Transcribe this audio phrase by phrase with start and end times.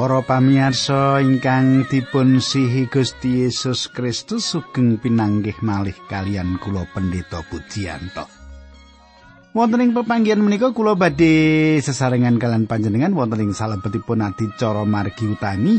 [0.00, 8.24] Para pamirsa ingkang dipun sihi Gusti Yesus Kristus sugeng pinanggih malih kalian kula Pendeta Budianto.
[9.52, 15.76] Wonten ing pepanggihan menika kula badhe sesarengan kalian panjenengan wonten ing salebetipun adicara margi utami.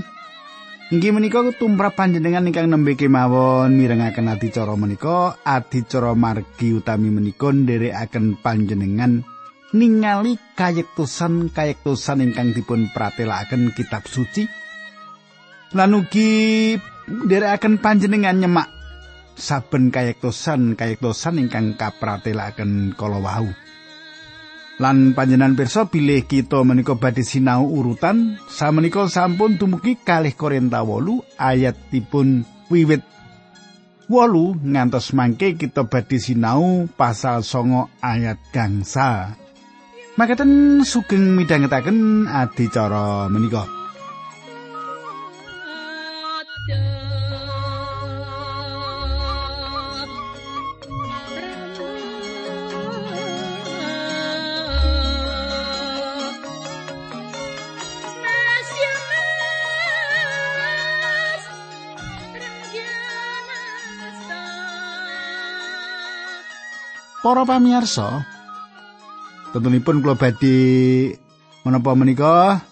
[0.93, 8.37] Inggih menika tumrap panjenengan ingkang nembe kemawon mirengaken adicara menika adicara margi utami menika nderekaken
[8.37, 9.25] panjenengan
[9.71, 14.47] ningali kayektosan-kayektosan ingkang dipun pratelakaken kitab suci.
[15.71, 16.75] Lan ugi
[17.07, 18.67] nderekaken panjenengan nyemak
[19.39, 23.47] saben kayektosan-kayektosan ingkang kapratelaken kala wau.
[24.81, 31.21] Lan panjenengan pirsa bilih kita menika badhe sinau urutan samenika sampun dumugi kalih Korinta wolu
[31.37, 33.05] ayatipun wiwit.
[34.11, 39.40] Wolu ngantos mangke kita badhe sinau pasal songo ayat gangsa
[40.21, 43.65] Makaten sugeng midhangetaken adicara menika.
[67.25, 68.21] Para pamirsa,
[69.51, 70.55] Tentunipun kula badhe
[71.67, 72.63] menapa menika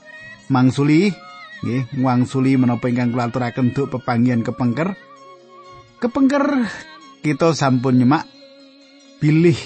[0.48, 1.12] mangsuli
[1.60, 4.96] nggih ngwangsuli menapa ingkang kula aturaken duk pepanggihan kepengker.
[6.00, 6.72] Kepengker
[7.20, 8.24] kita sampun nyemak
[9.20, 9.60] bilih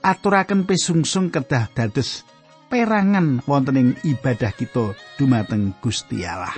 [0.00, 2.24] aturaken pesungsung kedah dados
[2.72, 6.56] perangan wonten ing ibadah kita dumateng Gusti Allah.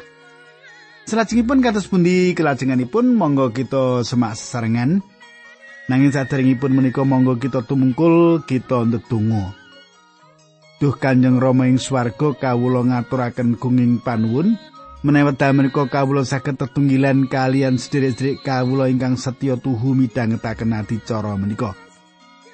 [1.08, 5.00] Selajengipun kados pundi kelajenganipun monggo kita semak sesarengan.
[5.88, 9.56] Nanging saderengipun menika monggo kita tumungkul kita ndedonga.
[10.78, 14.60] Duh Kanjeng Rama ing swarga kawula ngaturaken gunging panuwun
[15.00, 21.72] menawi menika kawula saged tetunggilan kalian sedherek-sedherek kawula ingkang setya tuhu midhangetaken adicara menika.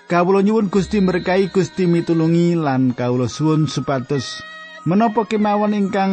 [0.06, 4.46] Kawula nyuwun Gusti berkahi Gusti mitulungi lan kawula suwun supados
[4.86, 6.12] menapa kemawon ingkang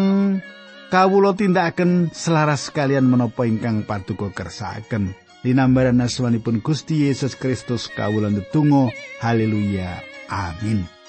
[0.89, 5.20] kawula tindakaken selaras kalian menapa ingkang paduka kersakaken.
[5.41, 8.93] Linambaran asmanipun Gusti Yesus Kristus kawulan tetunggo.
[9.17, 10.05] Haleluya.
[10.29, 11.00] Amin.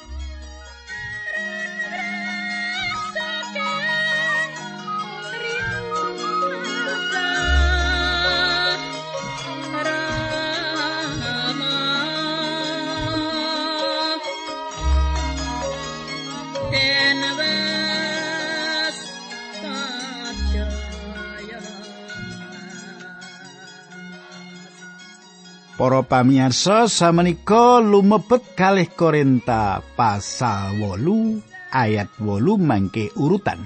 [26.12, 33.64] Pamirsa samenika lumebet kalih Korinta pasal 8 ayat 8 mangke urutan.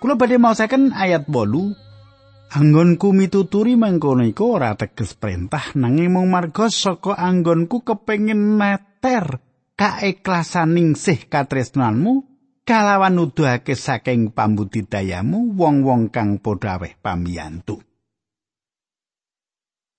[0.00, 6.72] Kula badhe maosaken ayat 8 Anggonku mituturi mangkono iku ora teges perintah nanging mung marga
[6.72, 9.40] saka anggonku kepengin meter
[9.76, 12.28] kaeklasaning sih katresnanmu
[12.64, 17.91] kalawan nuduhake saking pambudidayamu wong-wong kang padha aweh pamiyantu.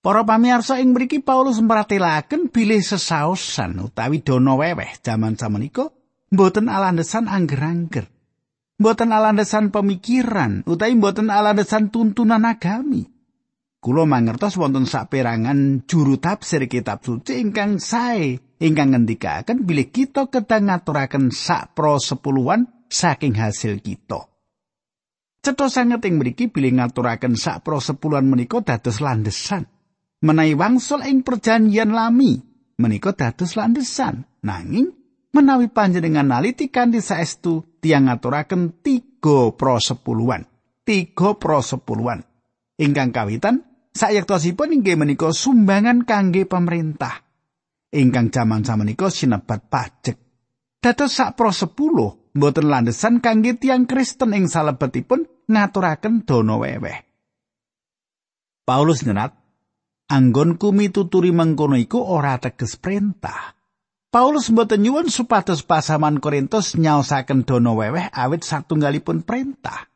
[0.03, 5.96] Para pamirsa ing mriki Paulus mratelaken bilih sesaosan utawi dono weweh jaman samenika
[6.28, 8.12] mboten alandesan angger-angger.
[8.84, 13.08] Mboten alandesan pemikiran utawi mboten alandesan tuntunan agami.
[13.80, 20.68] Kulo mangertos wonten saperangan juru tafsir kitab suci ingkang sae ingkang ngendikaken bilih kita kedah
[20.68, 24.28] ngaturaken sak pro sepuluhan saking hasil kita.
[25.39, 29.73] Cetha sanget ing mriki bilih ngaturaken sak pro sepuluhan menika dados landesan.
[30.24, 32.40] Menawi wangsul ing perjanjian lami
[32.80, 34.25] menika dados landesan.
[34.44, 34.92] Nanging
[35.36, 40.48] menawi panjenengan naliti kanthi saestu tiang ngaturaken tiga pro sepuluhan.
[40.84, 42.24] Tiga pro sepuluhan.
[42.80, 47.24] Ingkang kawitan sayektosipun inggih menika sumbangan kangge pemerintah.
[47.94, 50.18] Ingkang jaman samenika sinebat pajak
[50.84, 57.00] dados sak pro sepuluh mboten landesan kangge tiang Kristen ing salebetipun ngaturaken dono weweh.
[58.68, 59.43] Paulus nyerat
[60.13, 63.57] anggonku mituturi mengkono iku ora teges perintah.
[64.13, 69.89] Paulus mboten nyuwun supados pasaman Korintus nyaosaken dono weweh awit satunggalipun perintah.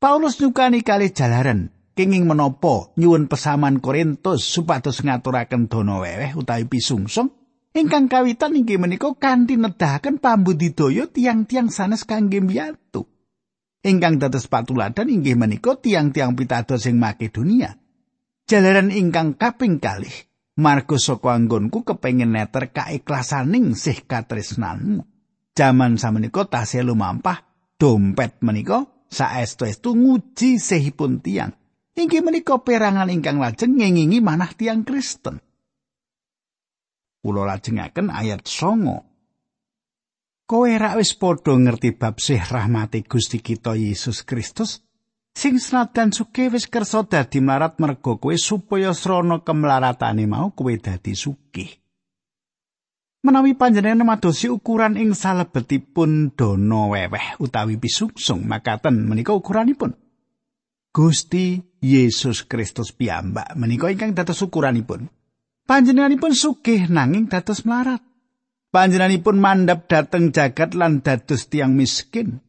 [0.00, 7.28] Paulus nyukani kali jalaran kenging menopo nyuwun pesaman Korintus supados ngaturaken dono weweh utawi pisungsung
[7.76, 13.04] ingkang kawitan inggih menika kanthi nedahaken pambudidaya tiang-tiang sanes kangge mbiyantu.
[13.84, 17.79] Ingkang dados patuladan inggih menika tiang-tiang pitados ing Makedonia.
[18.50, 20.26] Jalaran ingkang kaping kalih
[20.58, 25.06] marga saka anggonku kepengin neter kaikhlasaning sih katresnanmu
[25.54, 27.46] jaman samenika tasih lumampah
[27.78, 31.52] dompet menika saestu-estu nguji sehipun tiang.
[31.98, 35.42] Inggih menika perangan ingkang lajeng ngengingi manah tiang Kristen.
[37.20, 39.04] Kula lajengaken ayat songo.
[40.48, 44.82] Kowe ra wis padha ngerti bab sih rahmati Gusti kita Yesus Kristus
[45.34, 51.14] sing senajan suke wis kersa dadi marat mergo kowe supaya srana kemlaratane mau kowe dadi
[51.14, 51.80] sugih.
[53.20, 59.92] Menawi panjenengan madosi ukuran ing salebetipun dono weweh utawi pisungsung makaten menika ukuranipun.
[60.90, 65.12] Gusti Yesus Kristus piyambak menika ingkang dados ukuranipun.
[65.68, 68.00] Panjenenganipun sugih nanging dados melarat.
[68.72, 72.40] Panjenenganipun mandap dateng jagat lan dados tiang miskin.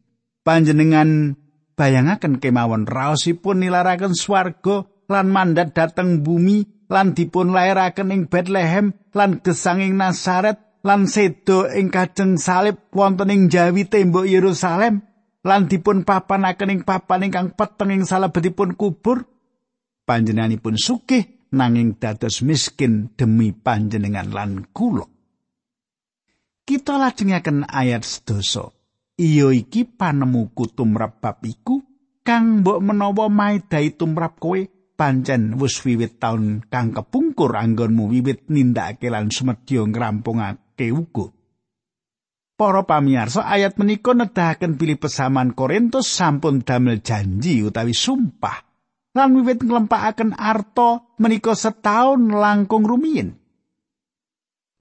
[0.42, 1.38] Panjenengan
[1.82, 9.42] bayangaken kemawon raosipun nilaraken swarga lan mandat dateng bumi lan dipun lairaken ing Bethlehem lan
[9.42, 15.02] gesanging Nasaret lan sedo ing kajeng salib wonten ing Jawi tembok Yerusalem
[15.42, 19.26] lan dipun papanaken ing papan ingkang peteng ing salebetipun kubur.
[20.06, 25.10] Panjenenganipun sugih nanging dados miskin demi panjenengan lan kula.
[26.62, 28.81] Kita lajengaken ayat sedoso
[29.22, 31.78] iya iki panemuku tumrap bab iku
[32.26, 34.58] kang mbok menawa maidai tumrap kowe
[34.98, 41.30] pancen wis wiwit taun kang kepungkur anggonmu wiwit nindakake lan sumedya ngrampungake uga.
[42.58, 48.58] Para pamirsa ayat menika nedahaken bilih pesaman Korintus sampun damel janji utawi sumpah
[49.18, 53.41] lan wiwit nglempakaken arta menika setahun langkung rumiyin.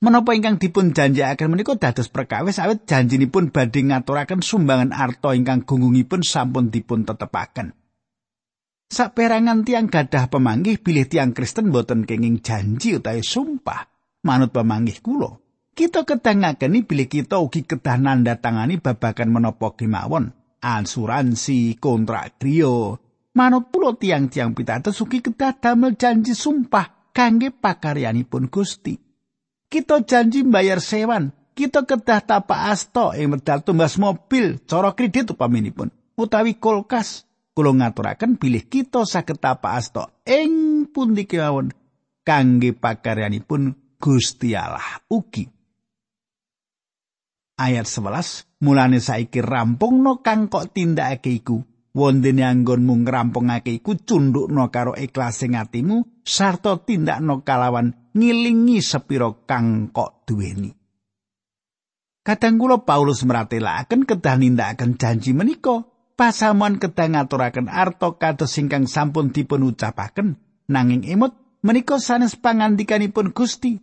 [0.00, 6.24] Menapa ingkang dipun janjiaken menika dados perkawis awit janjinipun badhe ngaturaken sumbangan arta ingkang gungungipun
[6.24, 7.76] sampun dipun tetepaken.
[8.88, 13.92] Saperangan tiang gadah pemanggih bilih tiang Kristen boten kenging janji utawi sumpah
[14.24, 15.36] manut pemanggih kula.
[15.76, 20.32] Kita kedangakeni bilih kita ugi kedah nanda tangani babagan menapa kemawon,
[20.64, 22.96] asuransi, kontrak griya.
[23.36, 29.09] Manut pulo tiang-tiang pitados ugi kedah damel janji sumpah kangge pakaryanipun Gusti.
[29.70, 35.94] Kita janji bayar sewan, kita kedah tapak asto ing medal tumbas mobil, cara kredit upaminipun,
[36.18, 41.70] utawi kulkas, kula ngaturaken bilih kita saged apa asta ing pundi kewawon
[42.24, 45.44] kangge pakaryanipun Gusti Allah ugi.
[47.60, 51.60] Ayat 11 mulane saiki rampungno kang kok tindakake iku.
[51.90, 60.26] Wondene anggonmu ngrampungake iku cundukno karo ikhlasing atimu sarta tindakno kalawan ngilingi sepira kang kok
[60.26, 60.70] duweni.
[62.20, 65.88] Kadang kula Paulus meratelaken kedah nindakaken janji menika
[66.20, 70.36] pasamuan kedah ngaturaken arta kados ingkang sampun dipun ucapaken
[70.68, 71.32] nanging imut
[71.64, 73.80] menika sanes pangandikanipun Gusti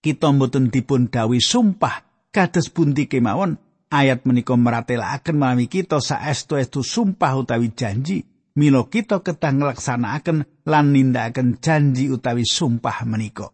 [0.00, 3.60] kita mboten dipun dawi sumpah kados bunti kemawon
[3.92, 8.24] ayat menika meratelaken mawi kita saestu-estu sumpah utawi janji
[8.58, 13.50] mila kita kedah nglaksanakaken lan nindakaken janji utawi sumpah menika.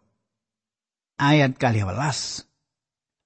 [1.16, 1.80] Ayat kali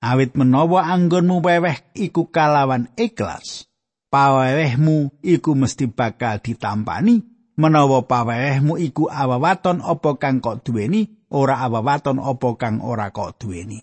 [0.00, 3.69] awit menawa anggonmu weweh iku kalawan ikhlas.
[4.11, 7.23] Pawewehmu iku mesti bakal ditampani.
[7.61, 13.79] Menawa pawewehmu iku awawaton apa kang kok duweni ora awawaton apa kang ora kok duweni.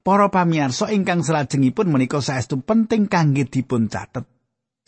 [0.00, 4.24] Para pamirsa ingkang salajengipun menika saestu penting kangge dipun catet.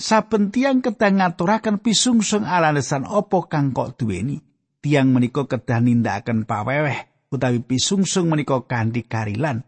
[0.03, 4.43] Saben tiyang kedah ngaturaken pisungsung alasan apa kang kok duweni,
[4.83, 9.63] tiyang menika kedah nindakaken paweweh utawi pisungsung menika kanthi karilan.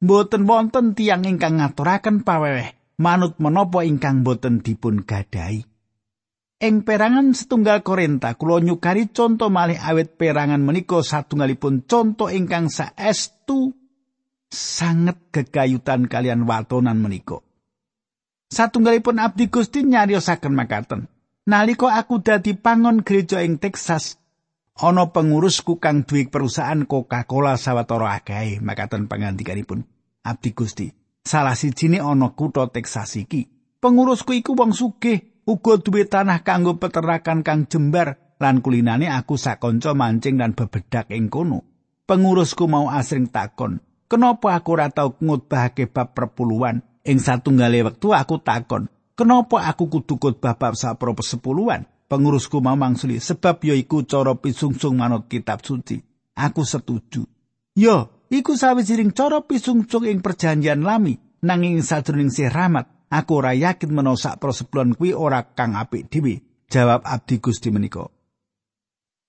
[0.00, 5.68] Mboten wonten tiyang ingkang ngaturaken paweweh manut menapa ingkang boten dipun gadai.
[6.64, 13.76] Ing perangan setunggal Korinta kula nyukari conto malih awet perangan menika satunggalipun conto ingkang saestu
[14.48, 17.43] sanget gegayutan kalian watonan menika.
[18.54, 21.10] Satunggalipun abdi Gusti nyariosaken makaten.
[21.50, 24.22] Nalika aku dadi pangon gereja ing Texas,
[24.78, 29.82] ana pengurusku kang duwe perusahaan Coca-Cola sawetara akeh makaten pangandikanipun
[30.22, 30.88] abdi Gusti.
[31.24, 33.48] salah sijine ana kutha Texas iki.
[33.80, 39.92] Pengurusku iku wong sugih, uga duwe tanah kanggo peternakan kang jembar lan kulinane aku sakonco
[39.96, 41.64] mancing dan bebedak ing kono.
[42.04, 48.40] Pengurusku mau asring takon, "Kenapa aku ora tau ngutbahake bab perpuluhan?" Ing satunggale wektu aku
[48.40, 54.36] takon, "Kenapa aku kudu khotbah bab sapro sepuluhan?" Pengurusku mau mangsuli, "Sebab ya iku cara
[54.36, 56.00] pisungsung manut kitab suci."
[56.36, 57.24] Aku setuju.
[57.76, 57.96] Yo,
[58.28, 64.16] iku sawijining cara pisungsung ing perjanjian lami nanging sajroning sih rahmat aku ora yakin menawa
[64.16, 66.40] sak prosepuluhan kuwi ora kang apik dhewe
[66.72, 68.08] jawab abdi Gusti menika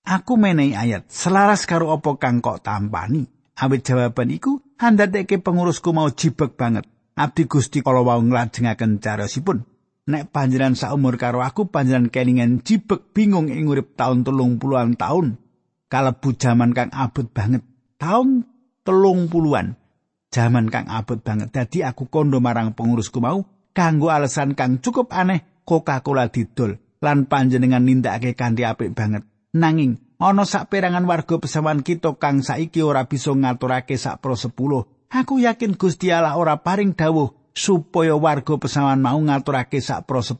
[0.02, 3.28] aku menehi ayat selaras karo apa kang kok tampani
[3.60, 9.64] awit jawaban iku handadeke pengurusku mau jibek banget Abdi Gusti kala wau nglajengaken carosipun.
[10.06, 15.40] Nek panjenengan saumur karo aku panjenengan kelingan jibek bingung ing urip taun telung puluhan taun.
[15.88, 17.64] Kalebu jaman kang abot banget.
[17.96, 18.44] Taun
[18.84, 19.80] telung puluhan.
[20.28, 21.56] Jaman kang abot banget.
[21.56, 23.40] Dadi aku kondo marang pengurusku mau
[23.72, 29.24] kanggo alasan kang cukup aneh Coca-Cola didol lan panjenengan nindakake kanthi apik banget.
[29.56, 34.95] Nanging ana sak perangan warga pesawan kita kang saiki ora bisa ngaturake sak pro 10
[35.16, 40.36] Aku yakin Gusti Allah ora paring dawuh supaya warga pesawan mau ngaturake sak pro 10.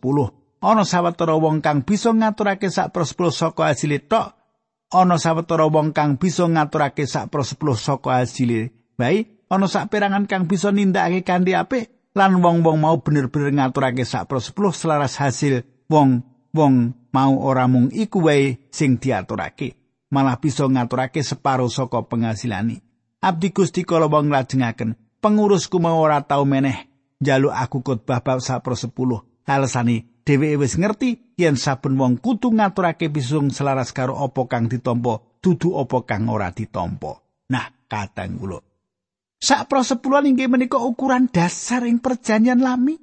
[0.61, 4.37] Ana sawetara wong kang bisa ngaturake sak pro 10 saka hasil tok.
[4.93, 8.69] Ana sawetara wong kang bisa ngaturake sak pro 10 saka hasil.
[9.01, 14.29] Baik, ana sak perangan kang bisa nindakake kanthi apik lan wong-wong mau bener-bener ngaturake sak
[14.29, 19.77] pro 10 selaras hasil wong-wong mau ora mung iku wae sing diaturake
[20.13, 22.86] malah bisa ngaturake separo saka penghasilane
[23.23, 28.77] Abdi Gusti kala wong lajengaken, pengurusku mau ora tau meneh njaluk aku khotbah bab sapro
[28.77, 28.93] 10.
[29.47, 35.23] Alasane dheweke wis ngerti yen saben wong kudu ngaturake pisung selaras karo apa kang ditampa,
[35.39, 37.23] dudu apa kang ora ditampa.
[37.47, 38.59] Nah, katang kula.
[39.39, 42.99] Sak pro sepuluhan inggih menika ukuran dasar ing perjanjian lami.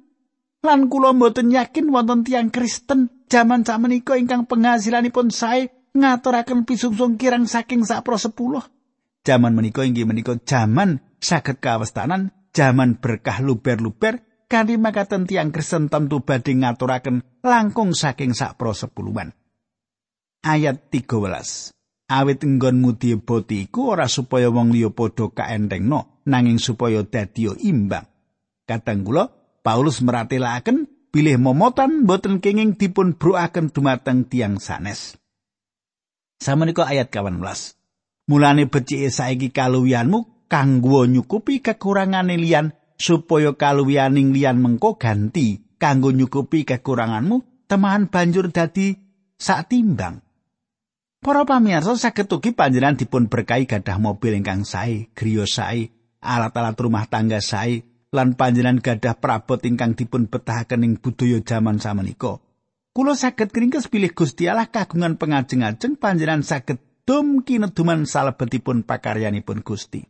[0.60, 7.16] Lan kula mboten yakin wonten tiang Kristen jaman sak menika ingkang penghasilanipun sae ngaturaken pisungsung
[7.16, 8.60] kirang saking sak pro sepuluh.
[9.24, 14.20] Jaman menika inggih menika jaman saged kawestanan, jaman berkah luber-luber
[14.52, 19.32] kanthi makaten tiang Kristen tentu badhe ngaturaken langkung saking sak pro sepuluhan.
[20.44, 21.72] Ayat 13.
[22.04, 28.04] Awit enggonmu dieboti iku ora supaya wong liya padha kaentengno, nanging supaya dadi imbang.
[28.68, 29.24] Kadang kula
[29.64, 35.16] Paulus meratelaken bilih momotan boten kenging dipun broaken dumateng tiang sanes.
[36.36, 37.40] Samenika ayat 18.
[38.24, 46.64] Mulane becike saiki kaluwihanmu kanggo nyukupi kekurangane liyan supaya kaluwihaning liyan mengko ganti kanggo nyukupi
[46.64, 48.96] kekuranganmu temahan banjur dadi
[49.36, 50.24] sak timbang.
[51.24, 55.88] Para pamirsa saged ugi panjenengan dipun berkahi gadah mobil ingkang sae, griya sae,
[56.20, 57.80] alat-alat rumah tangga sae,
[58.12, 62.44] lan panjenengan gadah prabot ingkang dipun betahaken ing budaya jaman samenika.
[62.92, 70.04] Kula saged kringkes pilih Gusti Allah kagungan pengajeng-ajeng panjenengan saged dum kineduman salebetipun pakaryanipun Gusti.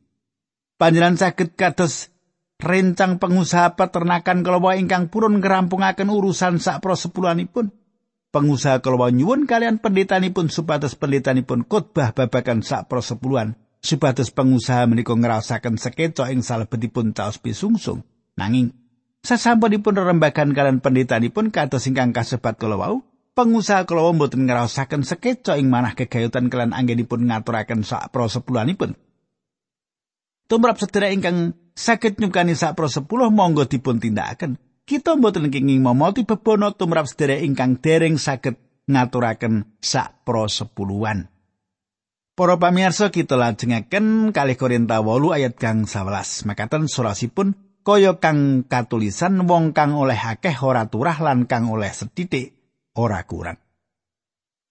[0.79, 2.11] Panjenengan saged kados
[2.59, 7.71] rencang pengusaha peternakan kalawa ingkang purun ngerampungaken urusan sak prosepuluhanipun.
[8.35, 15.79] Pengusaha kalawa nyuwun kalian penditanipun supados penditanipun khotbah babakan sak prosepuluhan supados pengusaha menika ngrasakaken
[15.79, 18.03] sekeca ing salebetipun caos pisungsung.
[18.35, 18.75] Nanging
[19.23, 25.69] sasampunipun rembagan kalian penditanipun kados ingkang kasebat kala wau, pengusaha kala mboten ngraosaken sekeca ing
[25.69, 28.95] manah kegayutan kelan anggenipun ngaturaken sak pro sepuluhanipun.
[30.47, 34.57] Tumrap sedherek ingkang saged nyukani sak pro sepuluh monggo dipun tindakaken.
[34.85, 41.27] Kita mboten kenging momoti bebono tumrap sedherek ingkang dereng saged ngaturaken sak pro sepuluhan.
[42.35, 46.51] Para pamirsa kita lajengaken kali Korinta 8 ayat kang 11.
[46.51, 47.55] Makaten surasipun
[47.87, 52.64] kaya kang katulisan wong kang oleh akeh ora turah lan kang oleh setitik
[52.95, 53.59] ora kurang.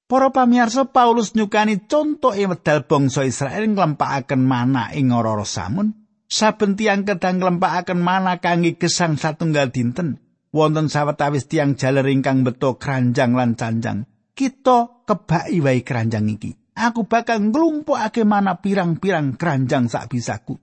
[0.03, 6.03] Para pamirsa Paulus nyukani conto ing wedal bangsa Israel nglempakaken mana ing ora samun.
[6.27, 10.19] Saben tiyang kedang nglempakaken mana kangge gesang satunggal dinten.
[10.53, 14.05] Wonten sawetawis tiang jaler ingkang beto keranjang lan canjang.
[14.37, 16.53] Kita kebaki wae keranjang iki.
[16.73, 20.57] Aku bakal nglumpukake mana pirang-pirang keranjang sak bisaku.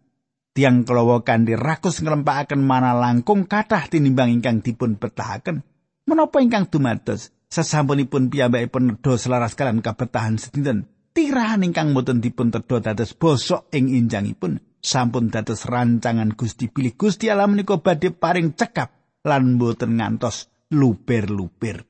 [0.50, 5.62] Tiang kelowo kandi rakus nglempakaken mana langkung kathah tinimbang ingkang dipun betahaken.
[6.06, 7.30] Menapa ingkang dumados?
[7.50, 13.90] Sasampunipun piyambakipun nedha selaras kalian kabetahan sedinten tirahan ingkang boten dipun tedha dados bosok ing
[13.90, 18.94] injangipun sampun dados rancangan Gusti pilih Gusti Allah menika badhe paring cekap
[19.26, 21.84] lan boten ngantos luber-luber.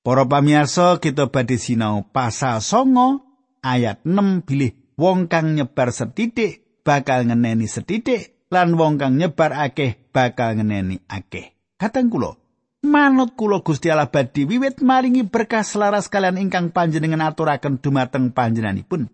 [0.00, 3.22] Para pamirsa kita badhe sinau pasal songo
[3.60, 4.72] ayat 6 bilih.
[4.96, 11.52] Wong kang nyebar setitik bakal ngeneni setitik lan wong kang nyebar akeh bakal ngeneni akeh.
[11.76, 12.45] Kateng kula
[12.86, 19.10] Manut kula Gusti Allah badhe wiwit maringi berkah selaras kalian ingkang panjenengan aturaken dumateng panjenenganipun.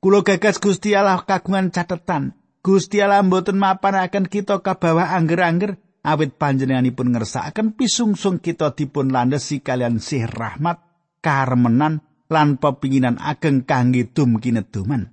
[0.00, 2.32] Kula gagas Gusti Allah kagungan catetan.
[2.64, 10.00] Gusti Allah mboten mapanaken kita kabawa angger-angger awit panjenenganipun ngersakaken pisungsung kita dipun landesi kalian
[10.00, 10.80] sih rahmat,
[11.20, 12.00] karmenan
[12.32, 15.12] lan pepinginan ageng kangge dum kineduman.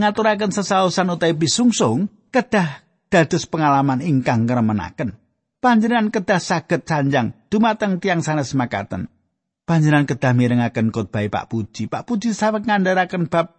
[0.00, 5.25] Ngaturaken sesaosan utawi pisungsung kedah dados pengalaman ingkang ngremenaken.
[5.66, 9.10] Panjenengan kedah saged sanjang dumateng tiang sanes makaten.
[9.66, 11.90] Panjenengan kedah mirengaken khotbah Pak Puji.
[11.90, 13.50] Pak Puji saweg ngandharaken bab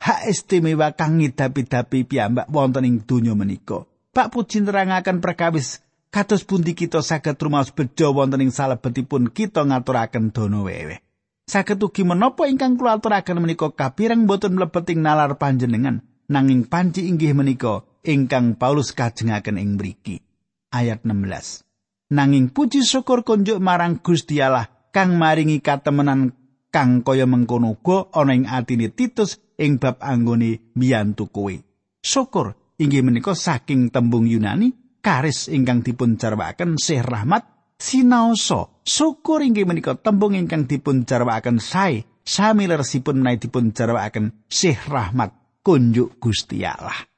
[0.00, 3.84] hak istimewa kang ngidapi-dapi piyambak wonten ing donya menika.
[4.16, 10.32] Pak Puji nerangaken perkawis kados pundi kita saged rumaos bejo wonten ing salebetipun kita ngaturaken
[10.32, 11.04] dono wewe.
[11.44, 16.00] Saged ugi menapa ingkang kula aturaken menika kapireng boten mlebeting nalar panjenengan
[16.32, 20.25] nanging panci inggih menika ingkang Paulus kajengaken ing mriki.
[20.72, 21.66] Ayat 16.
[22.14, 26.32] Nanging puji syukur kunjuk marang Gusti Allah kang maringi katemenan
[26.70, 31.54] kang kaya mengkono uga ana ing atine Titus ing bab anggone mbiyantu kowe.
[32.02, 37.46] Syukur inggih menika saking tembung Yunani karis ingkang dipun jarwaken sih rahmat
[37.78, 44.74] sinaosa syukur inggih menika tembung ingkang dipun jarwaken sae sami leresipun menawi dipun jarwaken sih
[44.74, 47.15] rahmat kunjuk Gusti Allah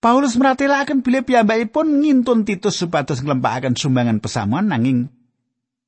[0.00, 5.12] Paulus meratelaken bilih piyambakipun ngintun Titus supados nglempakaken sumbangan pesamuan nanging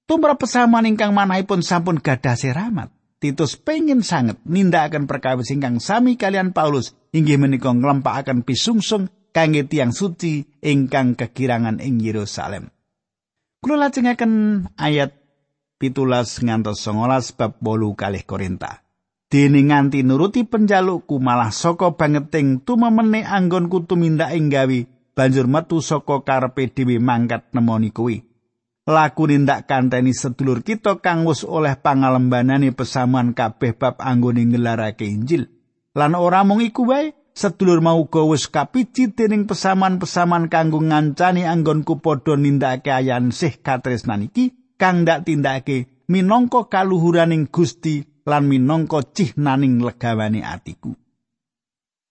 [0.05, 2.93] tumrap pesamuan ingkang manahipun sampun gadah rahmat
[3.23, 9.97] Titus pengin sanget nindakaken perkawis ingkang sami kalian Paulus inggih menika nglempakaken pisungsung kangge tiang
[9.97, 12.69] suci ingkang kekirangan ing Yerusalem.
[13.63, 15.17] Kula lajengaken ayat
[15.79, 18.82] pitulas ngantos songolas bab bolu kalih Korinta.
[19.33, 24.79] Dene nganti nuruti penjalukku malah saka bangeting tumemene anggonku tumindak ing gawe
[25.17, 28.29] banjur metu saka karepe dhewe mangkat nemoni kuwi.
[28.85, 35.49] Laku nindak kanteni sedulur kita kang wis oleh pangalembanane pesamuan kabeh bab anggone ngelarake Injil.
[35.97, 42.05] Lan ora mung iku wae, sedulur mau uga wis kapiji dening pesaman-pesaman kanggo ngancani anggonku
[42.05, 49.83] padha nindakake ayan sih katresnan iki kang ndak tindake minangka kaluhuraning Gusti lan minangka cihnaning
[49.83, 50.95] legawane atiku.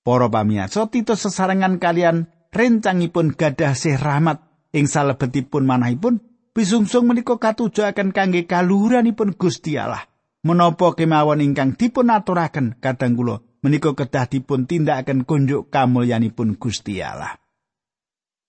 [0.01, 4.41] Para pamirsa Titus sesarengan kalian rencangipun gadah sih rahmat
[4.73, 6.19] ing salebetipun manahipun
[6.51, 10.03] pisungsung menika katujuaken kangge kaluhuranipun Gusti Allah.
[10.41, 17.37] Menapa kemawon ingkang dipun aturaken kadang kula menika kedah dipun tindakaken kunjuk kamulyanipun Gusti Allah.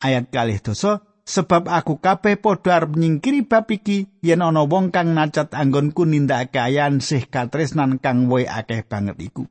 [0.00, 5.14] Ayat kalih dosa, sebab aku kabeh padha arep nyingkiri bab iki yen ana wong kang
[5.14, 9.46] nacat anggonku nindakake ayan sih katresnan kang woe akeh banget iku.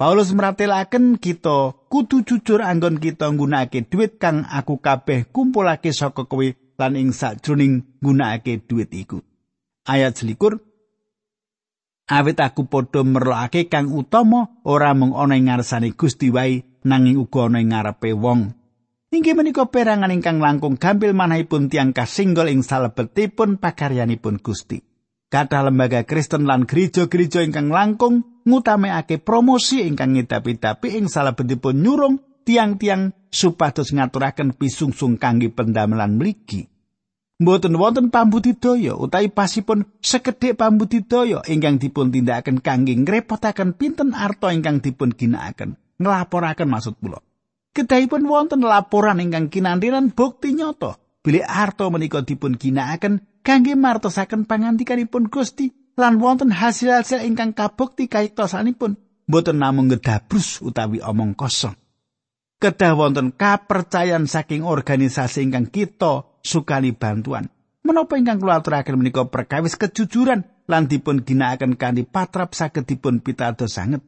[0.00, 6.48] Paulus meratelaken kita kudu jujur anggon kita nggunakake duit kang aku kabeh kumpulake saka kowe
[6.80, 9.20] lan ing sakjroning nggunakake duit iku.
[9.84, 10.64] Ayat selikur,
[12.08, 17.52] awit aku padha merlokake kang utama ora mung ana ing ngarsane Gusti wae nanging uga
[17.52, 18.59] ana ing ngarepe wong.
[19.10, 24.78] Inggih menika perangan ingkang langkung gampil manahipun tiang kasinggol ing salebetipun pakaryanipun Gusti.
[25.26, 33.10] Kata lembaga Kristen lan gereja-gereja ingkang langkung ngutamekake promosi ingkang ngidapi-dapi ing salebetipun nyurung tiang-tiang
[33.34, 36.70] supados ngaturaken pisungsung kangge pendamelan mligi.
[37.40, 44.84] mboten wonten pambudidaya utawi pasipun sekedhik pambudidaya ingkang dipun tindakaken kangge ngrepotaken pinten arta ingkang
[44.84, 47.24] dipun ginakaken nglaporaken maksud kula
[47.76, 55.28] kedahipun wonten laporan ingkang kinantiran bukti nyata bilih arta menika dipun ginakaken kangge martosaken pangandikanipun
[55.28, 58.96] Gusti lan wonten hasil-hasil ingkang kabukti kaitosanipun
[59.28, 61.76] mboten namung ngedabrus utawi omong kosong
[62.60, 67.48] kedah wonten kapercayan saking organisasi ingkang kita sukani bantuan.
[67.80, 73.72] Menapa ingkang kula aturaken menika perkawis kejujuran lan dipun ginakaken kanthi patrap saged dipun pitados
[73.72, 74.04] sanget.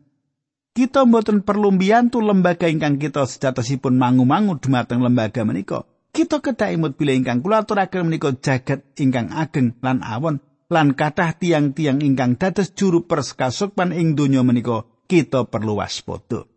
[0.73, 5.85] Kita mboten perlu mbiyantu lembaga ingkang kita sejatosipun mangu-mangu dumateng lembaga menika.
[6.17, 10.41] Kita kedah imut bilih ingkang kula aturaken menika jagat ingkang ageng lan awon
[10.73, 16.49] lan kathah tiang-tiang ingkang dados juru perskasukman ing donya menika kita perlu waspada.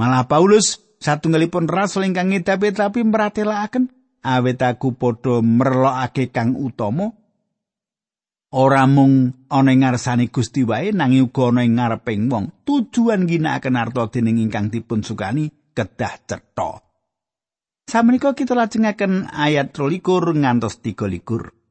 [0.00, 3.92] Malah Paulus satunggalipun rasul ingkang ngedapi tapi meratelaken
[4.24, 7.12] awet aku padha merlokake kang utama
[8.52, 12.64] ora mung ana ing ngarsane Gusti wae nanging uga ana ing ngareping wong.
[12.68, 16.84] Tujuan ginakaken arta dening ingkang dipun sukani kedah cetha.
[17.88, 21.62] Samenika kita lajengaken ayat 23 ngantos 23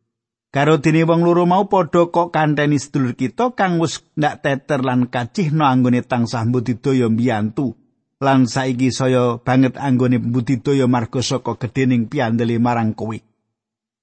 [0.52, 5.08] Karo dene wong loro mau padha kok kanteni sedulur kita kang wis ndak teter lan
[5.08, 7.72] kacih no anggone tansah mbudidaya mbiyantu.
[8.20, 13.16] Lan saiki saya banget anggone budidaya marga saka gedening piandeli marang kowe.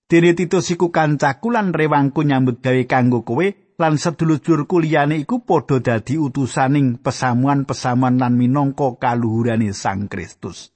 [0.09, 3.45] Dene Titus iku kancaku lan rewangku nyambut gawe kanggo kowe
[3.77, 10.73] lan sedulur-dulurku liyane iku padha dadi utusaning pesamuan-pesamuan lan minangka kaluhurane Sang Kristus.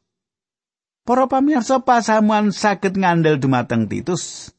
[1.03, 4.53] Para pamirsa pasamuan saged ngandel dumateng Titus.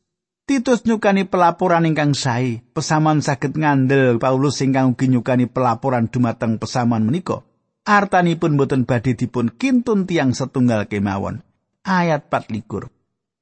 [0.44, 7.08] Titus nyukani pelaporan ingkang sae, pesamuan saged ngandel Paulus ingkang ugi nyukani pelaporan dumateng pesamuan
[7.08, 7.46] menika.
[7.84, 11.44] artanipun boten badhe dipun kintun tiang setunggal kemawon.
[11.84, 12.93] Ayat 24.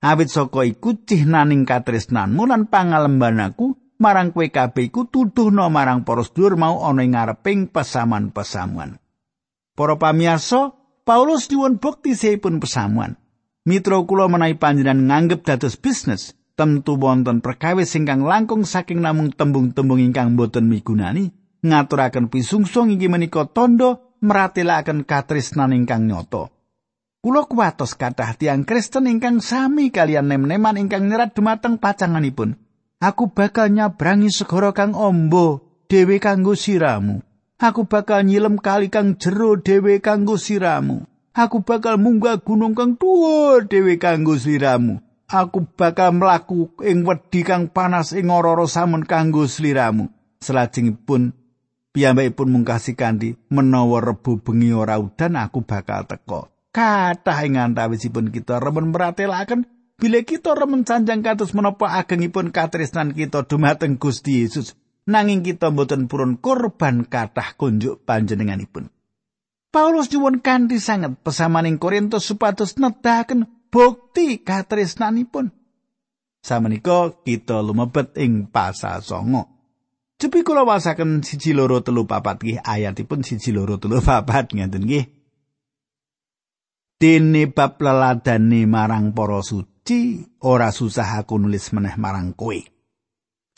[0.01, 6.57] Awit saka iku cihnaning katresnanmu lan pangalembanaku marang kowe kabeh iku tuduhna marang para sedulur
[6.57, 8.97] mau ana ing ngareping pesaman-pesamuan.
[9.77, 10.73] Para pamirsa,
[11.05, 13.21] Paulus nyuwun bukti seipun pesamuan.
[13.61, 20.01] Mitra kula menawi panjenengan nganggep dados bisnis, tentu wonten perkawis ingkang langkung saking namung tembung-tembung
[20.01, 21.29] ingkang boten migunani,
[21.61, 26.49] ngaturaken pisungsung inggih menika tondo meratelaken katresnan ingkang nyata.
[27.21, 32.57] Kula kuwatos kathah tiang Kristen ingkang sami kalian nem-neman ingkang nyerat dumateng pacanganipun.
[32.97, 37.21] Aku bakal nyabrangi segara kang ombo dhewe kanggo siramu.
[37.61, 41.05] Aku bakal nyilem kali kang jero dhewe kanggo siramu.
[41.37, 44.97] Aku bakal munggah gunung kang tuwa dhewe kanggo siramu.
[45.29, 50.09] Aku bakal mlaku ing wedi kang panas ing ora samun kanggo sliramu.
[50.41, 51.37] Selajengipun
[51.93, 56.49] piyambakipun mungkasi kanthi menawa rebu bengi ora udan aku bakal teko.
[56.71, 59.67] Kathah ing antawisipun kita remen meratelaken
[59.99, 64.79] bila kita remen sanjang kados menapa agengipun katresnan kita dumateng Gusti Yesus.
[65.09, 68.93] nanging kita mboten purun korban kathah kunjuk panjenenganipun.
[69.71, 75.55] Paulus nyuwun kanthi sanget pesamaning Korintus supados nedahaken bukti katresnanipun.
[76.43, 79.47] Samenika kita lumebet ing pasal songo.
[80.19, 85.20] Cepi kula wasaken siji loro telu papat nggih ayatipun siji loro telu papat ngeten nggih.
[87.01, 92.53] Dene bab leladane marang para suci ora susah aku nulis meneh marang kowe.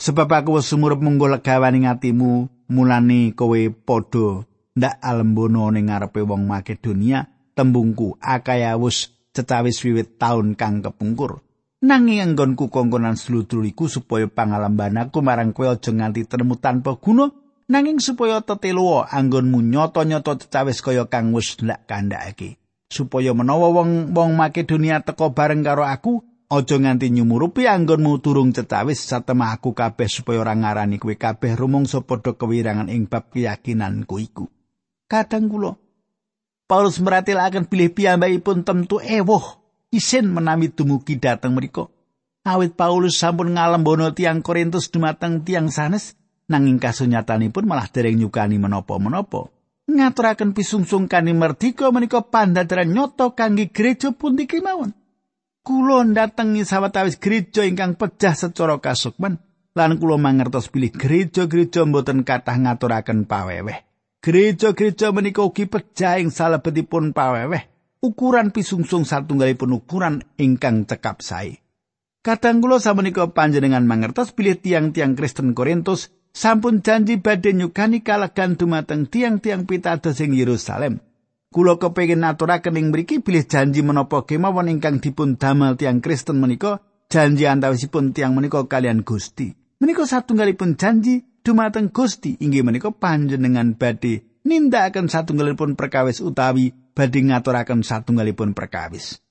[0.00, 6.48] Sebab aku wis sumurup munggo legawaning atimu, mulane kowe padha ndak alembono ning ngarepe wong
[6.48, 11.44] Makedonia, tembungku akaya wis cecawis wiwit taun kang kepungkur.
[11.84, 17.28] Nanging anggonku kongkonan sluduriku supaya pangalambanaku marang kowe aja nganti tenemu tanpa guna,
[17.68, 22.63] nanging supaya tetelo anggonmu nyoto-nyoto cecawis kaya kang wis ndak kandhakake.
[22.88, 26.22] Supaya menawa wong-wong Makedonia teko bareng karo aku,
[26.54, 32.04] Aja nganti nyumurupi anggonmu turung cetawis satemah aku kabeh supaya ora ngarani kowe kabeh rumangsa
[32.04, 34.44] padha kewirangan ing bab keyakinanku iku.
[35.08, 35.72] Kadang kula
[36.68, 41.88] Paulus meratelaken pilih piyambakipun tentu ewoh isin menami dumugi dateng mriku.
[42.44, 46.12] Awit Paulus sampun ngalembono tiang Korintus dumateng tiang sanes
[46.44, 49.48] nanging kasunyatanipun malah dereng nyukani menapa-menapa.
[49.84, 54.96] Ngaturaken pisungsung kani merdika menika pandadaran nyoto kangge gereja pundi kemawon.
[55.64, 59.40] kula ndatengi sawetawis gereja ingkang pecah secara kasukman
[59.72, 63.80] lan kula mangertos pilih gereja-gereja mboten kathah ngaturaken paweweh.
[64.20, 67.64] Gereja-gereja menika ugi pecah ing salebetipun paweweh.
[68.04, 71.64] Ukuran pisungsung satunggalipun ukuran ingkang cekap sae.
[72.20, 79.06] Kadang kula samenika panjenengan mangertos pilih tiang-tiang Kristen Korintus sampun janji badhe nyukani kalegan dumateng
[79.06, 80.98] tiang-tiang pitados ing Yerusalem.
[81.54, 86.82] Kula kepengin naturaken ing mriki bilih janji menapa kemawon ingkang dipun damel tiang Kristen menika
[87.06, 89.54] janji antawisipun tiang menika kalian Gusti.
[89.78, 97.86] Menika satunggalipun janji dumateng Gusti inggih menika panjenengan badhe nindakaken satunggalipun perkawis utawi badhe ngaturaken
[97.86, 99.22] satunggalipun perkawis.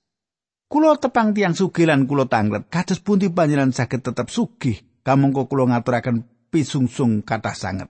[0.71, 5.67] Kulo tepang tiang sugih lan kulo tanglet kados pundi panjenengan saged tetep sugih kamangka kulo
[5.67, 7.89] ngaturaken pisungsung kathah sanget.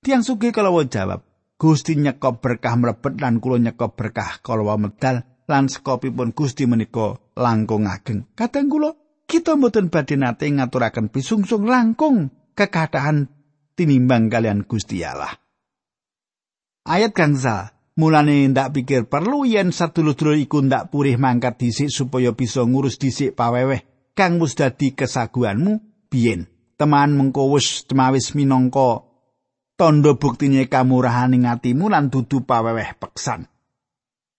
[0.00, 1.28] Tiang sugih kalau jawab,
[1.60, 7.84] Gusti nyekop berkah mlebet lan kula nyekop berkah kala medal lan sekopipun Gusti menika langkung
[7.84, 8.28] ageng.
[8.32, 8.96] Kadang kula
[9.28, 13.28] kita mboten badhe nate ngaturaken pisungsung langkung kekathahan
[13.76, 15.36] tinimbang kalian Gusti Allah.
[16.86, 22.62] Ayat gangsa mulane ndak pikir perlu yen sadulur-dulur iku ndak purih mangkat dhisik supaya bisa
[22.62, 26.55] ngurus dhisik paweweh kang wis dadi kesaguanmu biyen.
[26.76, 29.08] Teman mengko wis temawis minangka
[29.80, 33.48] tondo buktine kamurahaning atimu lan dudu paweweh peksan.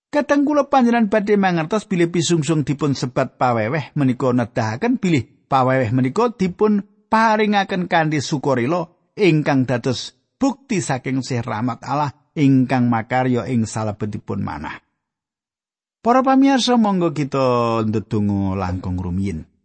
[0.08, 6.32] Kadang kula panjenengan badhe mangertos bilih pisungsung dipun sebat paweweh menika nedahaken bilih paweweh menika
[6.32, 14.46] dipun paringaken kanthi sukarela ingkang dados bukti saking sih rahmat Allah ingkang makarya ing salebetipun
[14.46, 14.78] manah.
[16.06, 19.57] Para pamirsa monggo kita ndedonga langkung rumiyin.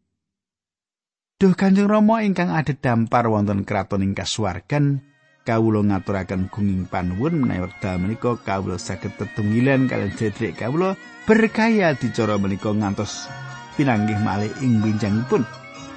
[1.42, 5.02] Duh Kanjeng Rama ingkang ada dampar wonten kraton ing kasuwargan,
[5.42, 10.94] kawula ngaturaken gunging panuwun menawi wekdal menika kawula saged tetunggilan kalian sedherek kawula
[11.26, 13.26] berkaya dicara menika ngantos
[13.74, 15.42] pinanggih malih ing binjangipun.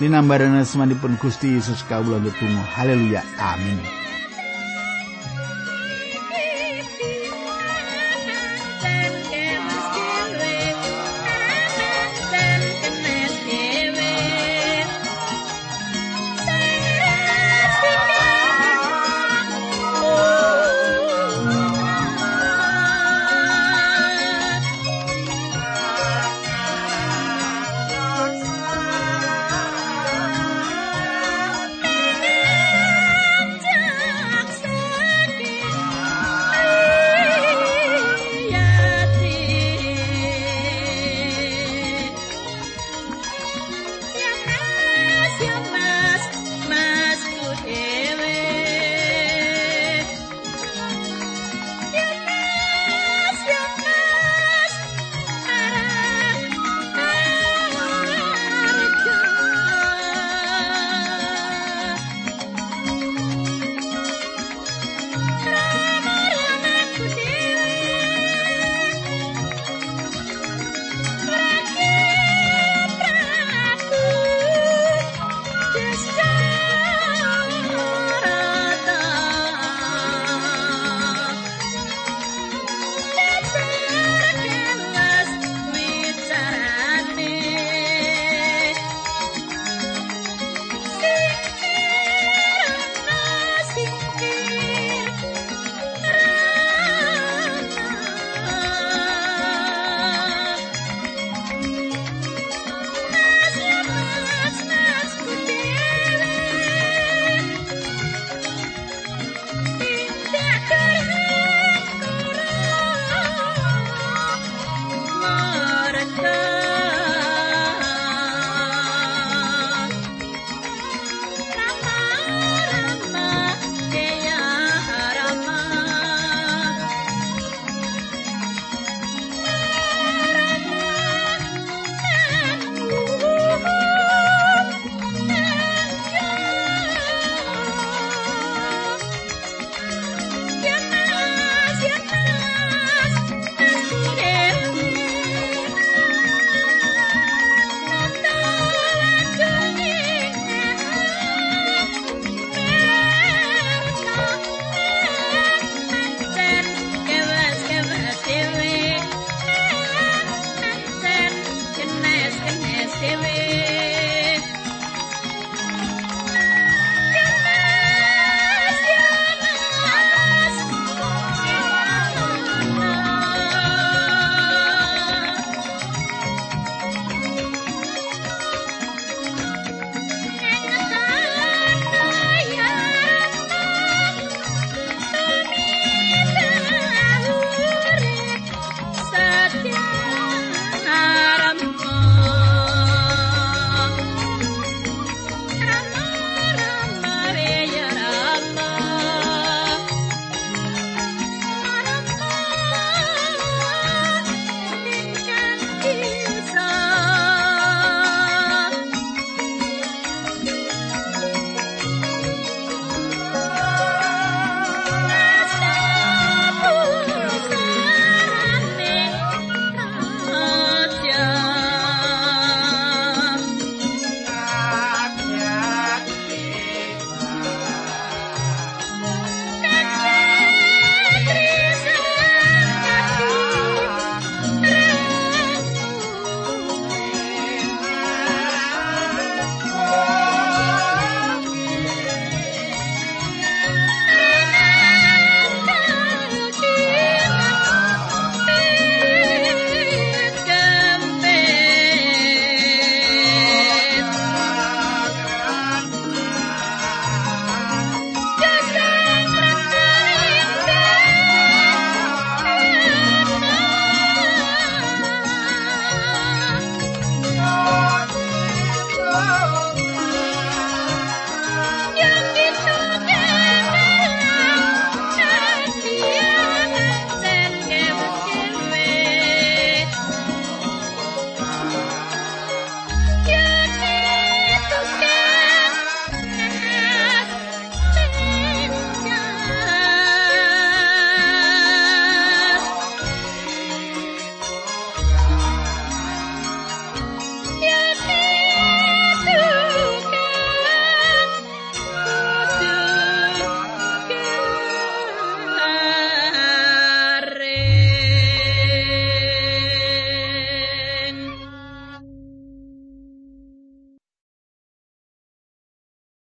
[0.02, 3.22] Linambaran asmanipun Gusti Yesus kawula ndedonga haleluya.
[3.38, 3.78] Amin